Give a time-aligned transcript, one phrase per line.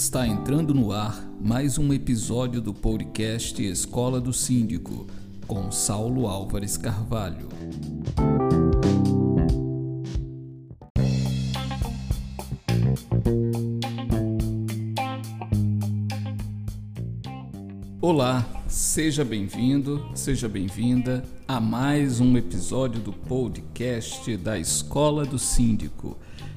[0.00, 5.06] Está entrando no ar mais um episódio do podcast Escola do Síndico,
[5.46, 7.50] com Saulo Álvares Carvalho.
[18.00, 26.16] Olá, seja bem-vindo, seja bem-vinda a mais um episódio do podcast da Escola do Síndico.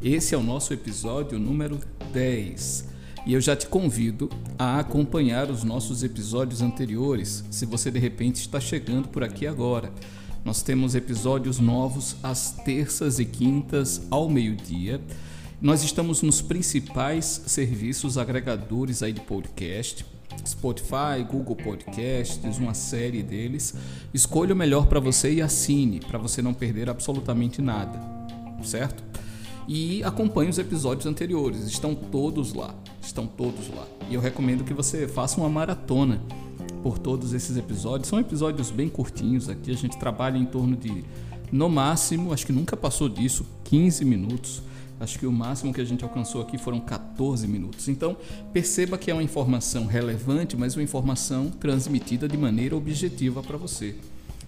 [0.00, 1.80] Esse é o nosso episódio número
[2.12, 2.93] 10.
[3.26, 4.28] E eu já te convido
[4.58, 9.90] a acompanhar os nossos episódios anteriores, se você de repente está chegando por aqui agora.
[10.44, 15.00] Nós temos episódios novos às terças e quintas ao meio-dia.
[15.58, 20.04] Nós estamos nos principais serviços agregadores aí de podcast,
[20.46, 23.74] Spotify, Google Podcasts, uma série deles.
[24.12, 27.98] Escolha o melhor para você e assine, para você não perder absolutamente nada,
[28.62, 29.02] certo?
[29.66, 31.64] E acompanhe os episódios anteriores.
[31.66, 32.74] Estão todos lá.
[33.02, 33.86] Estão todos lá.
[34.10, 36.20] E eu recomendo que você faça uma maratona
[36.82, 38.08] por todos esses episódios.
[38.08, 39.70] São episódios bem curtinhos aqui.
[39.70, 41.04] A gente trabalha em torno de,
[41.50, 44.62] no máximo, acho que nunca passou disso, 15 minutos.
[45.00, 47.88] Acho que o máximo que a gente alcançou aqui foram 14 minutos.
[47.88, 48.16] Então,
[48.52, 53.96] perceba que é uma informação relevante, mas uma informação transmitida de maneira objetiva para você.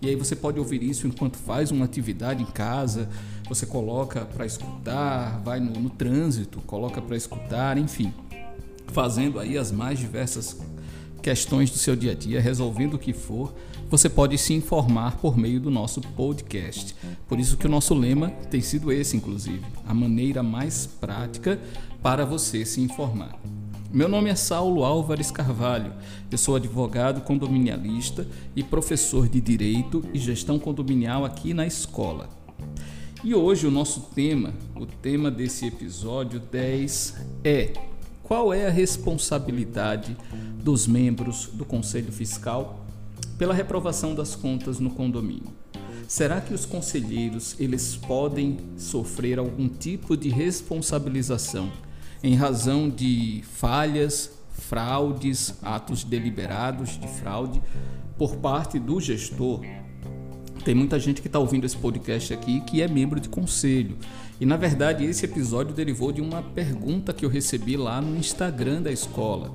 [0.00, 3.08] E aí você pode ouvir isso enquanto faz uma atividade em casa,
[3.48, 8.12] você coloca para escutar, vai no, no trânsito, coloca para escutar, enfim,
[8.88, 10.56] fazendo aí as mais diversas
[11.20, 13.52] questões do seu dia a dia, resolvendo o que for,
[13.90, 16.94] você pode se informar por meio do nosso podcast.
[17.26, 21.58] Por isso que o nosso lema tem sido esse, inclusive, a maneira mais prática
[22.02, 23.38] para você se informar.
[23.90, 25.94] Meu nome é Saulo Álvares Carvalho.
[26.30, 32.28] Eu sou advogado condominialista e professor de Direito e Gestão Condominial aqui na escola.
[33.24, 37.72] E hoje o nosso tema, o tema desse episódio 10 é:
[38.22, 40.14] qual é a responsabilidade
[40.62, 42.84] dos membros do Conselho Fiscal
[43.38, 45.50] pela reprovação das contas no condomínio?
[46.06, 51.72] Será que os conselheiros eles podem sofrer algum tipo de responsabilização?
[52.22, 57.60] Em razão de falhas, fraudes, atos deliberados de fraude
[58.16, 59.60] por parte do gestor.
[60.64, 63.96] Tem muita gente que está ouvindo esse podcast aqui que é membro de conselho.
[64.40, 68.82] E na verdade esse episódio derivou de uma pergunta que eu recebi lá no Instagram
[68.82, 69.52] da escola,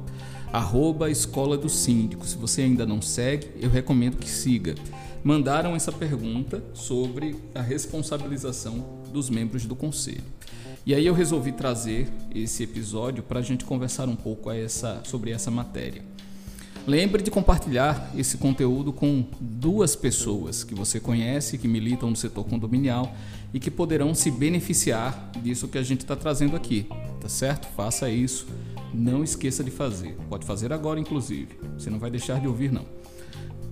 [0.51, 2.25] arroba Escola do Síndico.
[2.25, 4.75] Se você ainda não segue, eu recomendo que siga.
[5.23, 10.23] Mandaram essa pergunta sobre a responsabilização dos membros do conselho.
[10.85, 15.31] E aí eu resolvi trazer esse episódio para a gente conversar um pouco essa, sobre
[15.31, 16.01] essa matéria.
[16.85, 22.43] Lembre de compartilhar esse conteúdo com duas pessoas que você conhece, que militam no setor
[22.43, 23.15] condominial
[23.53, 26.85] e que poderão se beneficiar disso que a gente está trazendo aqui,
[27.21, 27.65] tá certo?
[27.77, 28.45] Faça isso,
[28.93, 30.17] não esqueça de fazer.
[30.29, 31.57] Pode fazer agora, inclusive.
[31.77, 32.85] Você não vai deixar de ouvir, não.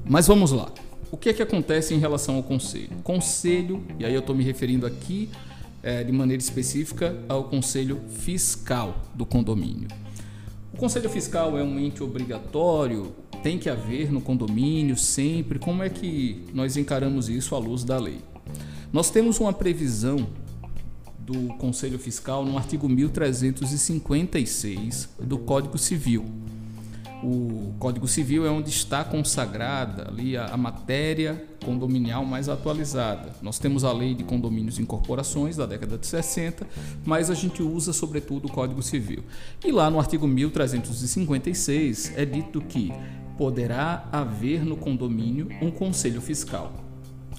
[0.05, 0.71] Mas vamos lá.
[1.11, 2.91] O que é que acontece em relação ao conselho?
[3.03, 5.29] Conselho, e aí eu estou me referindo aqui
[5.83, 9.87] é, de maneira específica ao Conselho Fiscal do condomínio.
[10.73, 13.11] O Conselho Fiscal é um ente obrigatório,
[13.43, 15.57] tem que haver no condomínio sempre.
[15.59, 18.19] Como é que nós encaramos isso à luz da lei?
[18.93, 20.27] Nós temos uma previsão
[21.19, 26.25] do Conselho Fiscal no artigo 1356 do Código Civil
[27.23, 33.35] o Código Civil é onde está consagrada ali a, a, matéria condominial mais atualizada.
[33.41, 36.67] Nós temos a Lei de Condomínios e Incorporações da década de 60,
[37.05, 39.23] mas a gente usa sobretudo o Código Civil.
[39.63, 42.91] E lá no artigo 1356 é dito que
[43.37, 46.73] poderá haver no condomínio um conselho fiscal,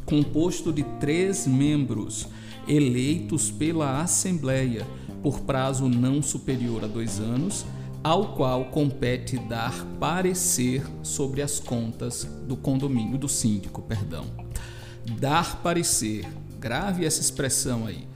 [0.06, 2.28] composto de três membros
[2.68, 4.86] eleitos pela Assembleia
[5.22, 7.64] por prazo não superior a dois anos
[8.02, 14.26] ao qual compete dar parecer sobre as contas do condomínio do síndico, perdão.
[15.18, 16.26] Dar parecer,
[16.58, 18.06] grave essa expressão aí.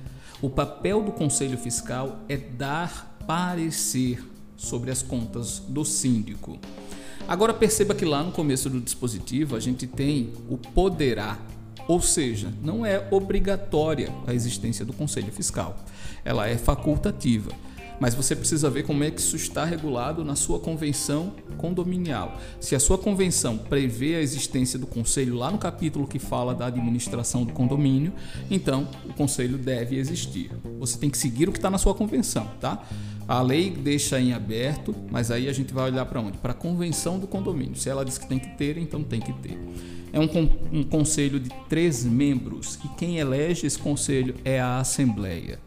[0.42, 4.24] O papel do Conselho Fiscal é dar parecer
[4.56, 6.58] sobre as contas do síndico.
[7.28, 11.38] Agora perceba que lá no começo do dispositivo a gente tem o poderá,
[11.88, 15.76] ou seja, não é obrigatória a existência do Conselho Fiscal.
[16.24, 17.52] Ela é facultativa
[18.00, 22.38] mas você precisa ver como é que isso está regulado na sua convenção condominial.
[22.60, 26.66] Se a sua convenção prevê a existência do conselho lá no capítulo que fala da
[26.66, 28.12] administração do condomínio,
[28.50, 30.50] então o conselho deve existir.
[30.78, 32.82] Você tem que seguir o que está na sua convenção, tá?
[33.28, 36.38] A lei deixa em aberto, mas aí a gente vai olhar para onde?
[36.38, 37.74] Para a convenção do condomínio.
[37.74, 39.58] Se ela diz que tem que ter, então tem que ter.
[40.12, 40.28] É um,
[40.72, 45.65] um conselho de três membros e quem elege esse conselho é a Assembleia.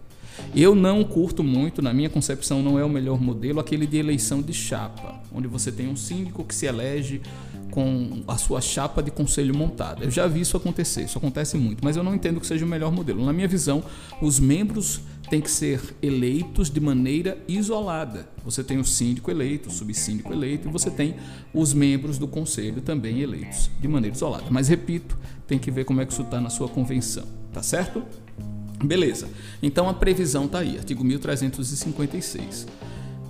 [0.56, 4.42] Eu não curto muito, na minha concepção, não é o melhor modelo, aquele de eleição
[4.42, 7.22] de chapa, onde você tem um síndico que se elege
[7.70, 10.04] com a sua chapa de conselho montada.
[10.04, 12.68] Eu já vi isso acontecer, isso acontece muito, mas eu não entendo que seja o
[12.68, 13.24] melhor modelo.
[13.24, 13.84] Na minha visão,
[14.22, 18.28] os membros têm que ser eleitos de maneira isolada.
[18.44, 21.16] Você tem o síndico eleito, o subsíndico eleito e você tem
[21.54, 24.46] os membros do conselho também eleitos de maneira isolada.
[24.50, 28.04] Mas repito, tem que ver como é que isso está na sua convenção, tá certo?
[28.84, 29.28] Beleza.
[29.62, 32.68] Então a previsão está aí, artigo 1356.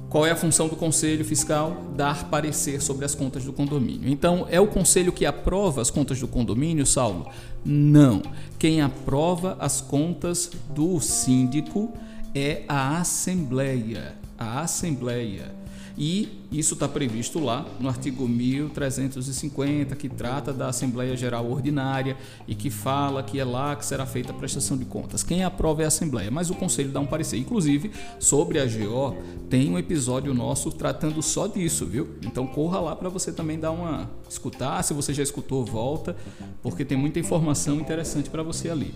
[0.10, 1.94] Qual é a função do Conselho Fiscal?
[1.96, 4.10] Dar parecer sobre as contas do condomínio.
[4.10, 7.28] Então, é o Conselho que aprova as contas do condomínio, Saulo?
[7.64, 8.24] Não.
[8.58, 11.94] Quem aprova as contas do síndico
[12.34, 14.16] é a Assembleia.
[14.36, 15.59] A Assembleia.
[16.00, 22.16] E isso está previsto lá no artigo 1350, que trata da Assembleia Geral Ordinária
[22.48, 25.24] e que fala que é lá que será feita a prestação de contas.
[25.24, 27.38] Quem aprova é a Assembleia, mas o Conselho dá um parecer.
[27.38, 29.18] Inclusive, sobre a GO,
[29.50, 32.08] tem um episódio nosso tratando só disso, viu?
[32.26, 34.82] Então corra lá para você também dar uma escutar.
[34.84, 36.16] Se você já escutou, volta,
[36.64, 38.94] porque tem muita informação interessante para você ali.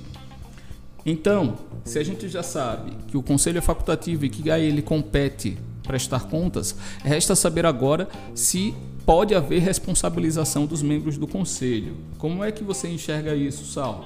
[1.06, 4.82] Então, se a gente já sabe que o conselho é facultativo e que a ele
[4.82, 8.74] compete prestar contas, resta saber agora se
[9.06, 11.98] pode haver responsabilização dos membros do conselho.
[12.18, 14.06] Como é que você enxerga isso, Saulo?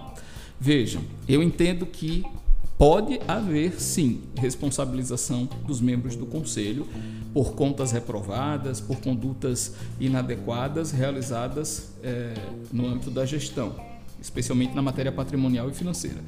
[0.60, 2.26] Vejam, eu entendo que
[2.78, 6.88] pode haver sim responsabilização dos membros do conselho
[7.34, 12.34] por contas reprovadas, por condutas inadequadas realizadas é,
[12.72, 13.76] no âmbito da gestão,
[14.22, 16.24] especialmente na matéria patrimonial e financeira.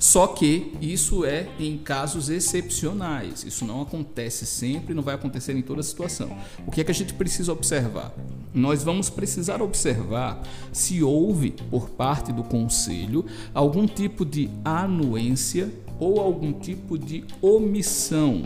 [0.00, 3.44] Só que isso é em casos excepcionais.
[3.44, 6.34] Isso não acontece sempre, não vai acontecer em toda situação.
[6.66, 8.14] O que é que a gente precisa observar?
[8.54, 10.42] Nós vamos precisar observar
[10.72, 18.42] se houve, por parte do conselho, algum tipo de anuência ou algum tipo de omissão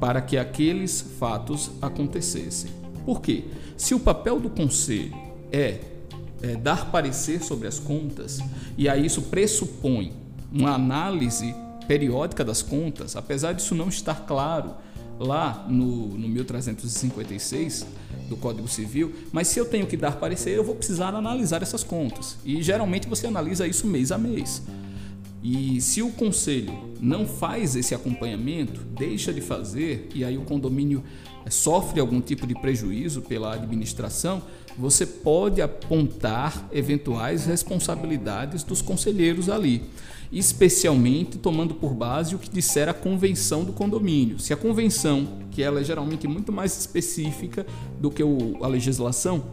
[0.00, 2.70] para que aqueles fatos acontecessem.
[3.04, 3.44] Por quê?
[3.76, 5.14] Se o papel do conselho
[5.52, 5.78] é,
[6.40, 8.38] é dar parecer sobre as contas,
[8.78, 10.19] e aí isso pressupõe
[10.52, 11.54] uma análise
[11.86, 14.74] periódica das contas, apesar disso não estar claro
[15.18, 17.86] lá no, no 1356
[18.28, 21.84] do Código Civil, mas se eu tenho que dar parecer, eu vou precisar analisar essas
[21.84, 22.38] contas.
[22.44, 24.62] E geralmente você analisa isso mês a mês.
[25.42, 31.02] E se o conselho não faz esse acompanhamento, deixa de fazer, e aí o condomínio
[31.48, 34.42] sofre algum tipo de prejuízo pela administração,
[34.80, 39.82] você pode apontar eventuais responsabilidades dos conselheiros ali
[40.32, 44.38] especialmente tomando por base o que disser a convenção do condomínio.
[44.38, 47.66] Se a convenção, que ela é geralmente muito mais específica
[47.98, 48.22] do que
[48.62, 49.44] a legislação,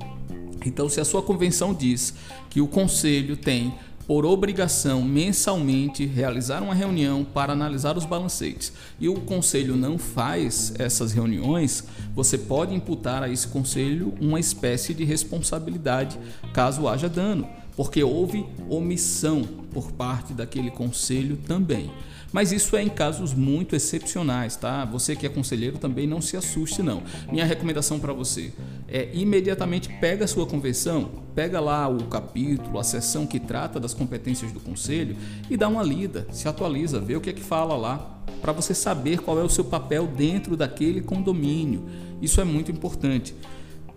[0.66, 2.14] então se a sua convenção diz
[2.50, 3.74] que o conselho tem
[4.08, 10.74] por obrigação mensalmente realizar uma reunião para analisar os balancetes e o conselho não faz
[10.80, 11.84] essas reuniões,
[12.16, 16.18] você pode imputar a esse conselho uma espécie de responsabilidade
[16.54, 21.92] caso haja dano porque houve omissão por parte daquele conselho também.
[22.32, 24.84] Mas isso é em casos muito excepcionais, tá?
[24.86, 27.02] Você que é conselheiro também não se assuste não.
[27.32, 28.54] Minha recomendação para você
[28.88, 33.94] é imediatamente pega a sua convenção, pega lá o capítulo, a seção que trata das
[33.94, 35.16] competências do conselho
[35.50, 38.74] e dá uma lida, se atualiza, vê o que é que fala lá, para você
[38.74, 41.86] saber qual é o seu papel dentro daquele condomínio.
[42.22, 43.34] Isso é muito importante.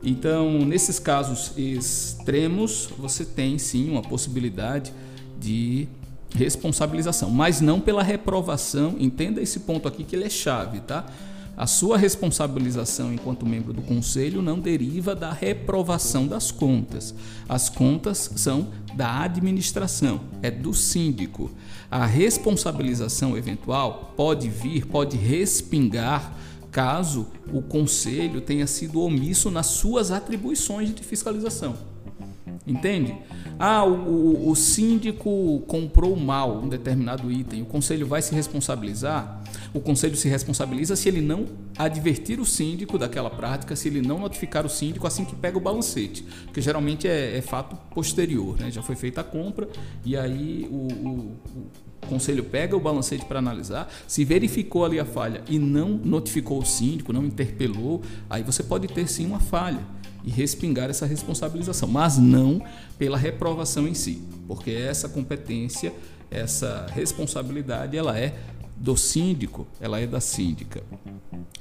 [0.03, 4.93] Então, nesses casos extremos, você tem sim uma possibilidade
[5.39, 5.87] de
[6.35, 8.97] responsabilização, mas não pela reprovação.
[8.99, 11.07] Entenda esse ponto aqui que ele é chave, tá?
[11.57, 17.15] A sua responsabilização enquanto membro do conselho não deriva da reprovação das contas.
[17.47, 21.51] As contas são da administração, é do síndico.
[21.91, 26.35] A responsabilização eventual pode vir, pode respingar
[26.71, 31.90] caso o conselho tenha sido omisso nas suas atribuições de fiscalização.
[32.67, 33.17] Entende?
[33.59, 39.43] Ah, o, o, o, síndico comprou mal um determinado item, o conselho vai se responsabilizar?
[39.73, 44.19] O conselho se responsabiliza se ele não advertir o síndico daquela prática, se ele não
[44.19, 48.71] notificar o síndico assim que pega o balancete, porque geralmente é, é fato posterior, né?
[48.71, 49.67] já foi feita a compra
[50.05, 51.37] e aí o, o
[52.09, 56.65] conselho pega o balancete para analisar, se verificou ali a falha e não notificou o
[56.65, 59.81] síndico, não interpelou, aí você pode ter sim uma falha
[60.25, 62.63] e respingar essa responsabilização, mas não
[62.99, 65.93] pela reprovação em si, porque essa competência,
[66.31, 68.35] essa responsabilidade, ela é
[68.77, 70.83] do síndico, ela é da síndica.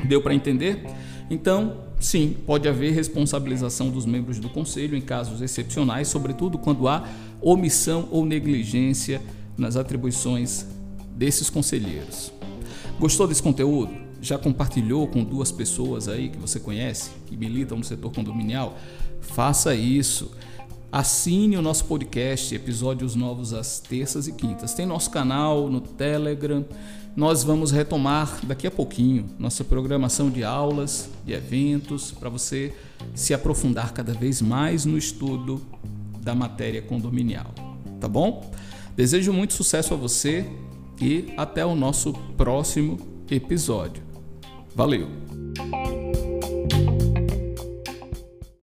[0.07, 0.85] Deu para entender?
[1.29, 7.07] Então, sim, pode haver responsabilização dos membros do conselho em casos excepcionais, sobretudo quando há
[7.41, 9.21] omissão ou negligência
[9.57, 10.65] nas atribuições
[11.13, 12.31] desses conselheiros.
[12.97, 14.08] Gostou desse conteúdo?
[14.21, 18.77] Já compartilhou com duas pessoas aí que você conhece, que militam no setor condominial?
[19.21, 20.31] Faça isso.
[20.91, 24.73] Assine o nosso podcast, episódios novos às terças e quintas.
[24.73, 26.65] Tem nosso canal no Telegram.
[27.15, 32.73] Nós vamos retomar daqui a pouquinho nossa programação de aulas, de eventos, para você
[33.13, 35.61] se aprofundar cada vez mais no estudo
[36.21, 37.53] da matéria condominial.
[37.99, 38.51] Tá bom?
[38.95, 40.45] Desejo muito sucesso a você
[40.99, 42.97] e até o nosso próximo
[43.29, 44.08] episódio.
[44.79, 45.28] Valeu!